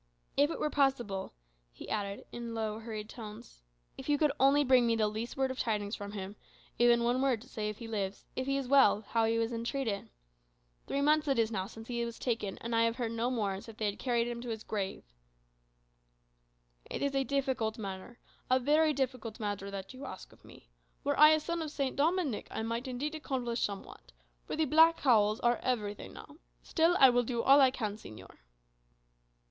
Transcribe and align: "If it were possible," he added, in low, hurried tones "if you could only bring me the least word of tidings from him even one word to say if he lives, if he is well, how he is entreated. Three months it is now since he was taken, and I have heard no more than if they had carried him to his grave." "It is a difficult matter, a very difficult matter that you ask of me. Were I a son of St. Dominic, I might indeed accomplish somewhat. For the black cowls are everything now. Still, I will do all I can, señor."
"If 0.35 0.49
it 0.49 0.59
were 0.59 0.71
possible," 0.71 1.35
he 1.71 1.87
added, 1.87 2.25
in 2.31 2.55
low, 2.55 2.79
hurried 2.79 3.07
tones 3.07 3.61
"if 3.99 4.09
you 4.09 4.17
could 4.17 4.31
only 4.39 4.63
bring 4.63 4.87
me 4.87 4.95
the 4.95 5.07
least 5.07 5.37
word 5.37 5.51
of 5.51 5.59
tidings 5.59 5.95
from 5.95 6.13
him 6.13 6.37
even 6.79 7.03
one 7.03 7.21
word 7.21 7.39
to 7.43 7.47
say 7.47 7.69
if 7.69 7.77
he 7.77 7.87
lives, 7.87 8.25
if 8.35 8.47
he 8.47 8.57
is 8.57 8.67
well, 8.67 9.01
how 9.09 9.25
he 9.25 9.35
is 9.35 9.53
entreated. 9.53 10.09
Three 10.87 11.01
months 11.01 11.27
it 11.27 11.37
is 11.37 11.51
now 11.51 11.67
since 11.67 11.87
he 11.87 12.03
was 12.03 12.17
taken, 12.17 12.57
and 12.61 12.75
I 12.75 12.81
have 12.85 12.95
heard 12.95 13.11
no 13.11 13.29
more 13.29 13.51
than 13.51 13.59
if 13.67 13.77
they 13.77 13.85
had 13.85 13.99
carried 13.99 14.27
him 14.27 14.41
to 14.41 14.49
his 14.49 14.63
grave." 14.63 15.03
"It 16.89 17.03
is 17.03 17.13
a 17.13 17.23
difficult 17.23 17.77
matter, 17.77 18.17
a 18.49 18.59
very 18.59 18.93
difficult 18.93 19.39
matter 19.39 19.69
that 19.69 19.93
you 19.93 20.05
ask 20.07 20.33
of 20.33 20.43
me. 20.43 20.71
Were 21.03 21.19
I 21.19 21.29
a 21.29 21.39
son 21.39 21.61
of 21.61 21.69
St. 21.69 21.95
Dominic, 21.95 22.47
I 22.49 22.63
might 22.63 22.87
indeed 22.87 23.13
accomplish 23.13 23.61
somewhat. 23.61 24.13
For 24.47 24.55
the 24.55 24.65
black 24.65 24.97
cowls 24.97 25.39
are 25.41 25.57
everything 25.61 26.13
now. 26.13 26.37
Still, 26.63 26.95
I 26.99 27.11
will 27.11 27.21
do 27.21 27.43
all 27.43 27.61
I 27.61 27.69
can, 27.69 27.97
señor." 27.97 28.37